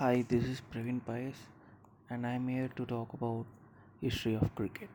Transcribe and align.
Hi, 0.00 0.24
this 0.28 0.44
is 0.44 0.60
Praveen 0.72 1.00
Payas, 1.04 1.38
and 2.08 2.24
I'm 2.24 2.46
here 2.46 2.68
to 2.76 2.86
talk 2.86 3.14
about 3.14 3.46
history 4.00 4.34
of 4.36 4.54
cricket. 4.54 4.88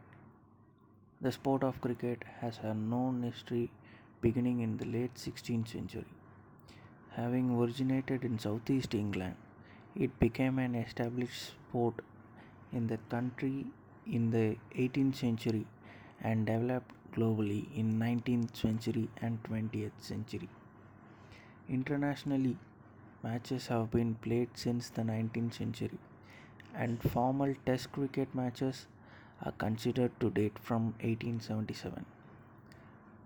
The 1.19 1.33
sport 1.33 1.65
of 1.65 1.81
cricket 1.81 2.23
has 2.39 2.59
a 2.63 2.73
known 2.73 3.21
history 3.23 3.69
beginning 4.21 4.61
in 4.61 4.77
the 4.77 4.85
late 4.85 5.15
16th 5.15 5.67
century. 5.67 6.05
Having 7.17 7.53
originated 7.59 8.23
in 8.23 8.39
southeast 8.39 8.95
England, 8.95 9.35
it 9.93 10.17
became 10.21 10.57
an 10.57 10.73
established 10.73 11.47
sport 11.47 11.95
in 12.71 12.87
the 12.87 12.99
country 13.09 13.65
in 14.07 14.31
the 14.31 14.55
18th 14.73 15.15
century 15.15 15.65
and 16.21 16.45
developed 16.45 16.95
globally 17.13 17.65
in 17.75 17.99
19th 17.99 18.55
century 18.55 19.09
and 19.21 19.43
20th 19.43 19.99
century. 19.99 20.47
Internationally, 21.67 22.55
matches 23.23 23.67
have 23.67 23.89
been 23.91 24.15
played 24.15 24.49
since 24.55 24.89
the 24.89 25.01
19th 25.01 25.53
century, 25.53 25.99
and 26.75 27.01
formal 27.01 27.53
Test 27.65 27.91
cricket 27.91 28.35
matches 28.35 28.87
are 29.41 29.53
considered 29.53 30.11
to 30.19 30.29
date 30.29 30.57
from 30.59 30.93
1877. 31.01 32.05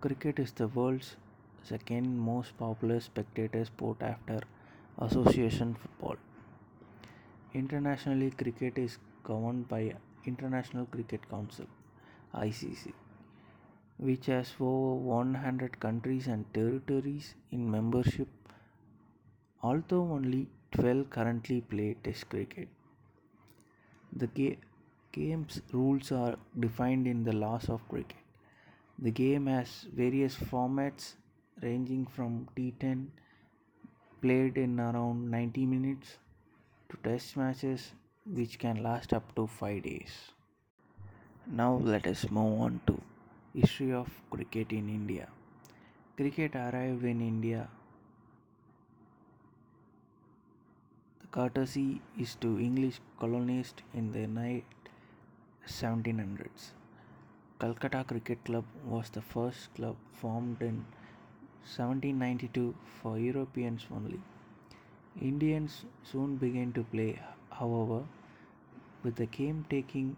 Cricket 0.02 0.40
is 0.40 0.52
the 0.52 0.68
world's 0.68 1.16
second 1.64 2.20
most 2.20 2.58
popular 2.58 3.00
spectator 3.00 3.66
sport 3.66 3.98
after 4.02 4.42
association 5.00 5.76
football. 5.76 6.18
Internationally, 7.54 8.30
cricket 8.32 8.78
is 8.78 9.00
governed 9.24 9.68
by 9.68 9.96
International 10.26 10.86
Cricket 10.86 11.28
Council 11.30 11.66
ICC, 12.36 12.94
which 13.98 14.28
has 14.28 14.54
over 14.60 14.96
100 14.96 15.80
countries 15.80 16.28
and 16.28 16.46
territories 16.54 17.34
in 17.52 17.70
membership 17.72 18.28
although 19.62 20.04
only 20.12 20.48
12 20.72 21.10
currently 21.10 21.62
play 21.62 21.96
Test 22.04 22.30
cricket. 22.30 22.68
The 24.14 24.28
ga- 24.28 24.60
game's 25.12 25.62
rules 25.72 26.12
are 26.12 26.38
defined 26.60 27.08
in 27.08 27.24
the 27.24 27.34
laws 27.34 27.70
of 27.70 27.88
cricket. 27.88 28.18
The 29.00 29.12
game 29.12 29.48
has 29.48 29.88
various 29.94 30.36
formats 30.36 31.14
ranging 31.62 32.06
from 32.08 32.48
T10 32.56 33.12
played 34.22 34.58
in 34.58 34.80
around 34.80 35.30
90 35.32 35.66
minutes 35.66 36.18
to 36.90 36.98
test 37.04 37.38
matches 37.38 37.94
which 38.26 38.60
can 38.60 38.84
last 38.84 39.14
up 39.14 39.36
to 39.36 39.48
5 39.48 39.84
days. 39.84 40.32
Now 41.48 41.76
let 41.76 42.06
us 42.06 42.30
move 42.30 42.62
on 42.62 42.82
to 42.88 43.02
history 43.54 43.92
of 43.94 44.10
cricket 44.30 44.72
in 44.72 44.90
India. 44.90 45.30
Cricket 46.16 46.56
arrived 46.56 47.04
in 47.04 47.22
India 47.22 47.70
courtesy 51.32 52.02
is 52.18 52.36
to 52.36 52.58
English 52.58 53.00
colonists 53.20 53.84
in 53.94 54.12
the 54.14 54.26
late 54.28 54.64
1700s. 55.68 56.72
Calcutta 57.60 58.06
Cricket 58.08 58.44
Club 58.46 58.64
was 58.86 59.10
the 59.10 59.22
first 59.22 59.74
club 59.76 59.98
formed 60.14 60.62
in 60.62 60.86
1792 61.76 62.74
for 63.02 63.18
Europeans 63.20 63.86
only. 63.94 64.22
Indians 65.20 65.84
soon 66.04 66.38
began 66.38 66.72
to 66.72 66.84
play, 66.84 67.20
however, 67.50 68.04
with 69.04 69.16
the 69.18 69.26
game 69.26 69.66
taking 69.70 70.16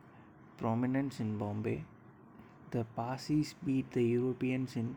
prominence 0.58 1.20
in 1.20 1.38
Bombay. 1.40 1.84
The 2.72 2.86
Parsis 2.96 3.56
beat 3.66 3.92
the 3.92 4.04
Europeans 4.04 4.76
in 4.76 4.96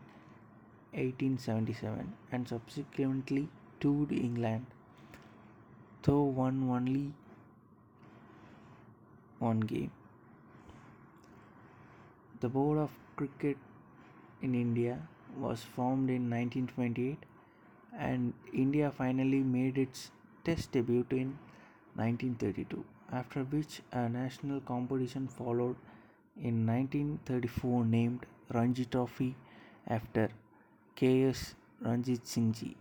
1877 0.91 2.13
and 2.31 2.47
subsequently 2.47 3.49
toured 3.79 4.11
England 4.11 4.67
though 6.03 6.23
won 6.23 6.69
only 6.69 7.13
one 9.39 9.59
game. 9.61 9.91
The 12.41 12.49
Board 12.49 12.77
of 12.77 12.91
Cricket 13.15 13.57
in 14.41 14.53
India 14.53 14.99
was 15.37 15.63
formed 15.63 16.09
in 16.09 16.29
1928 16.29 17.17
and 17.97 18.33
India 18.53 18.91
finally 18.97 19.39
made 19.39 19.77
its 19.77 20.11
test 20.43 20.71
debut 20.71 21.05
in 21.11 21.37
1932 21.95 22.83
after 23.11 23.43
which 23.43 23.81
a 23.91 24.09
national 24.09 24.59
competition 24.61 25.27
followed 25.27 25.75
in 26.41 26.65
1934 26.65 27.85
named 27.85 28.25
Ranji 28.53 28.85
Trophy 28.85 29.35
after 29.87 30.29
K.S. 30.95 31.55
Ranjit 31.81 32.27
Singh 32.27 32.51
Ji. 32.53 32.75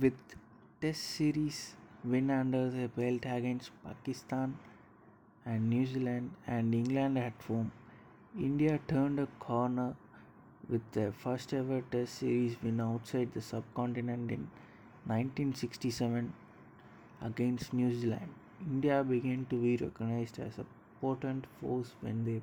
With 0.00 0.14
Test 0.80 1.02
series 1.02 1.74
win 2.04 2.30
under 2.30 2.68
the 2.70 2.88
belt 2.88 3.24
against 3.24 3.70
Pakistan 3.82 4.58
and 5.46 5.70
New 5.70 5.86
Zealand 5.86 6.32
and 6.46 6.74
England 6.74 7.18
at 7.18 7.32
home, 7.48 7.72
India 8.38 8.78
turned 8.88 9.18
a 9.18 9.26
corner 9.38 9.96
with 10.68 10.82
their 10.92 11.12
first 11.12 11.54
ever 11.54 11.82
Test 11.90 12.18
series 12.18 12.56
win 12.62 12.80
outside 12.80 13.32
the 13.32 13.40
subcontinent 13.40 14.30
in 14.30 14.48
1967 15.06 16.32
against 17.22 17.72
New 17.72 17.94
Zealand. 17.94 18.34
India 18.60 19.02
began 19.02 19.46
to 19.48 19.56
be 19.56 19.76
recognized 19.76 20.38
as 20.38 20.58
a 20.58 20.66
potent 21.00 21.46
force 21.60 21.94
when 22.00 22.24
they 22.24 22.42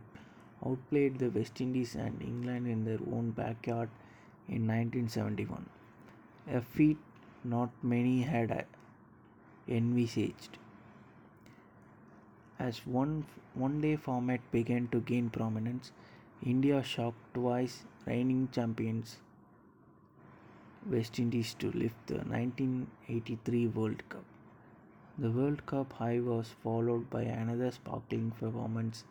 outplayed 0.66 1.20
the 1.20 1.30
West 1.30 1.62
Indies 1.62 1.96
and 1.96 2.22
England 2.22 2.68
in 2.68 2.86
their 2.86 3.00
own 3.12 3.32
backyard 3.32 3.90
in 4.48 4.68
1971, 4.68 5.70
a 6.52 6.62
feat 6.62 6.98
not 7.44 7.70
many 7.84 8.22
had 8.22 8.66
envisaged. 9.68 10.58
As 12.60 12.86
one 12.86 13.26
one 13.54 13.82
day 13.82 13.96
format 13.96 14.50
began 14.52 14.88
to 14.90 15.00
gain 15.00 15.30
prominence, 15.30 15.92
India 16.42 16.82
shocked 16.84 17.34
twice 17.34 17.86
reigning 18.06 18.50
champions 18.52 19.18
West 20.90 21.20
Indies 21.20 21.54
to 21.60 21.72
lift 21.72 22.08
the 22.08 22.16
1983 22.16 23.68
World 23.68 24.04
Cup. 24.10 24.26
The 25.18 25.32
World 25.32 25.66
Cup 25.66 25.94
high 25.94 26.20
was 26.20 26.50
followed 26.64 27.10
by 27.10 27.22
another 27.22 27.72
sparkling 27.72 28.32
performance 28.32 29.06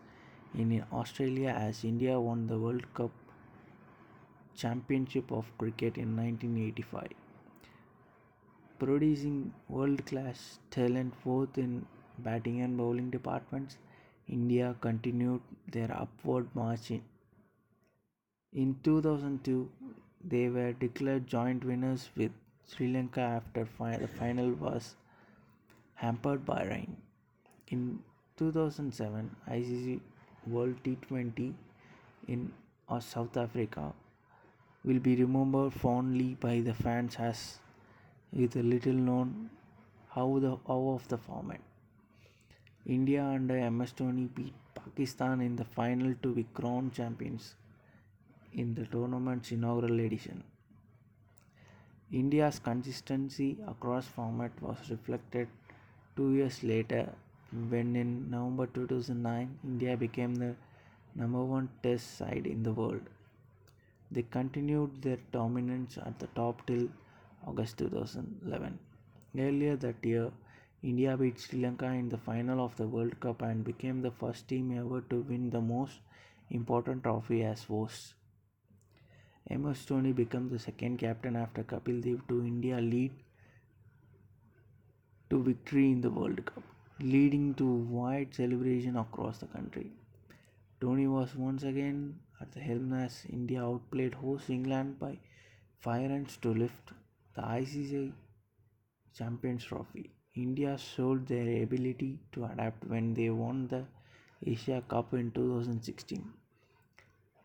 in 0.55 0.85
Australia 0.93 1.51
as 1.51 1.85
India 1.85 2.21
won 2.21 2.47
the 2.47 2.59
World 2.59 2.93
Cup 2.93 3.11
Championship 4.55 5.33
of 5.33 5.57
Cricket 5.57 5.97
in 5.97 6.17
1985 6.17 7.22
producing 8.83 9.37
world 9.69 10.05
class 10.07 10.59
talent 10.71 11.15
both 11.25 11.59
in 11.59 11.87
batting 12.19 12.61
and 12.63 12.77
bowling 12.77 13.11
departments, 13.11 13.77
India 14.29 14.75
continued 14.81 15.41
their 15.71 15.91
upward 15.97 16.49
march. 16.55 16.91
In, 16.91 17.03
in 18.53 18.77
2002, 18.83 19.71
they 20.25 20.49
were 20.49 20.73
declared 20.73 21.27
joint 21.27 21.65
winners 21.65 22.11
with 22.17 22.33
Sri 22.67 22.93
Lanka 22.93 23.21
after 23.21 23.65
fi- 23.67 23.97
the 23.97 24.09
final 24.09 24.53
was 24.53 24.95
hampered 25.95 26.45
by 26.45 26.63
rain. 26.65 26.97
In 27.69 28.01
2007, 28.37 29.35
ICC 29.49 30.01
World 30.47 30.77
T20 30.85 31.53
in 32.29 32.53
uh, 32.89 33.01
South 33.01 33.37
Africa 33.37 33.93
will 34.85 34.99
be 34.99 35.17
remembered 35.17 35.73
fondly 35.73 36.37
by 36.41 36.61
the 36.61 36.75
fans 36.75 37.17
as 37.17 37.59
with 38.33 38.57
a 38.57 38.63
little 38.63 39.01
known 39.09 39.51
how 40.15 40.39
the 40.45 40.57
how 40.67 40.81
of 40.95 41.07
the 41.09 41.19
format. 41.19 41.61
India 42.87 43.25
under 43.25 43.71
MS 43.71 43.93
Dhoni 43.99 44.29
beat 44.35 44.55
Pakistan 44.75 45.41
in 45.41 45.57
the 45.57 45.65
final 45.65 46.15
to 46.23 46.35
be 46.35 46.45
crowned 46.55 46.93
champions 46.93 47.55
in 48.53 48.75
the 48.75 48.87
tournament's 48.87 49.53
inaugural 49.53 50.01
edition. 50.01 50.43
India's 52.11 52.59
consistency 52.59 53.59
across 53.67 54.07
format 54.07 54.51
was 54.61 54.91
reflected 54.91 55.49
two 56.17 56.33
years 56.35 56.63
later 56.63 57.09
when 57.71 57.97
in 57.97 58.31
November 58.31 58.67
2009 58.67 59.59
India 59.65 59.97
became 59.97 60.35
the 60.35 60.55
number 61.15 61.45
one 61.45 61.69
test 61.83 62.19
side 62.19 62.47
in 62.47 62.63
the 62.63 62.73
world. 62.73 63.03
They 64.11 64.23
continued 64.23 65.01
their 65.03 65.19
dominance 65.33 65.97
at 65.99 66.19
the 66.19 66.27
top 66.29 66.67
till 66.67 66.89
August 67.47 67.79
2011. 67.79 68.79
Earlier 69.37 69.77
that 69.77 70.05
year, 70.05 70.31
India 70.83 71.17
beat 71.17 71.39
Sri 71.39 71.61
Lanka 71.61 71.87
in 71.87 72.09
the 72.09 72.19
final 72.19 72.65
of 72.65 72.77
the 72.77 72.87
World 72.87 73.19
Cup 73.21 73.43
and 73.43 73.65
became 73.65 74.03
the 74.03 74.11
first 74.11 74.49
team 74.49 74.77
ever 74.79 75.01
to 75.11 75.21
win 75.23 75.51
the 75.51 75.61
most 75.61 76.01
important 76.51 77.03
trophy 77.03 77.43
as 77.43 77.65
hosts. 77.65 78.15
MS 79.51 79.85
Dhoni 79.87 80.15
became 80.15 80.49
the 80.49 80.59
second 80.59 80.99
captain 80.99 81.37
after 81.37 81.65
Kapil 81.65 82.01
Dev 82.03 82.21
to 82.29 82.41
India 82.43 82.79
lead 82.79 83.13
to 85.31 85.43
victory 85.43 85.91
in 85.91 86.01
the 86.01 86.11
World 86.11 86.45
Cup, 86.45 86.63
leading 87.01 87.55
to 87.55 87.67
wide 87.67 88.35
celebration 88.35 88.97
across 88.97 89.39
the 89.39 89.47
country. 89.47 89.91
Dhoni 90.81 91.09
was 91.09 91.35
once 91.35 91.65
again 91.65 92.19
at 92.41 92.53
the 92.53 92.61
helm 92.61 92.93
as 92.93 93.25
India 93.29 93.65
outplayed 93.65 94.15
host 94.15 94.51
England 94.51 94.99
by 94.99 95.19
5 95.81 96.11
runs 96.11 96.37
to 96.39 96.55
lift 96.55 96.93
the 97.35 97.43
ICC 97.43 98.13
Champions 99.17 99.65
Trophy. 99.65 100.11
India 100.35 100.77
showed 100.77 101.27
their 101.27 101.63
ability 101.63 102.19
to 102.33 102.45
adapt 102.45 102.85
when 102.87 103.15
they 103.15 103.31
won 103.31 103.69
the 103.69 103.85
Asia 104.47 104.83
Cup 104.89 105.15
in 105.15 105.31
2016. 105.31 106.33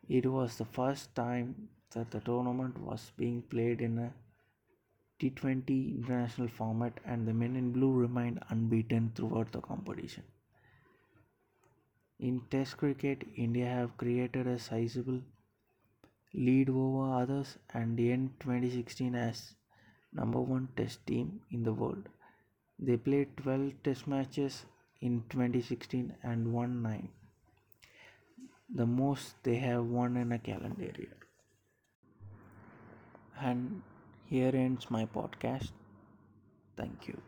It 0.10 0.26
was 0.26 0.58
the 0.58 0.66
first 0.66 1.14
time 1.16 1.70
that 1.92 2.12
the 2.12 2.20
tournament 2.20 2.78
was 2.80 3.12
being 3.18 3.42
played 3.42 3.82
in 3.82 3.98
a 4.00 4.14
T20 5.20 5.98
international 5.98 6.48
format 6.48 7.00
and 7.06 7.28
the 7.28 7.34
men 7.34 7.56
in 7.56 7.72
blue 7.72 7.92
remained 7.92 8.44
unbeaten 8.50 9.12
throughout 9.16 9.52
the 9.52 9.62
competition. 9.62 10.24
In 12.20 12.42
Test 12.50 12.78
cricket, 12.78 13.28
India 13.36 13.68
have 13.68 13.98
created 13.98 14.48
a 14.48 14.60
sizable 14.60 15.22
lead 16.34 16.70
over 16.70 17.14
others 17.22 17.58
and 17.74 18.00
end 18.00 18.32
2016 18.40 19.16
as 19.16 19.54
number 20.18 20.42
one 20.42 20.68
Test 20.76 21.06
team 21.06 21.42
in 21.52 21.64
the 21.64 21.74
world. 21.74 22.10
They 22.80 22.98
played 22.98 23.38
12 23.38 23.74
Test 23.84 24.08
matches 24.08 24.66
in 25.02 25.24
2016 25.30 26.16
and 26.24 26.52
won 26.54 26.82
9, 26.82 27.10
the 28.74 28.86
most 28.86 29.36
they 29.44 29.56
have 29.58 29.86
won 29.86 30.18
in 30.18 30.32
a 30.32 30.40
calendar 30.40 30.92
year. 30.98 31.18
And 33.40 33.82
here 34.26 34.52
ends 34.54 34.90
my 34.90 35.06
podcast. 35.06 35.72
Thank 36.76 37.08
you. 37.08 37.22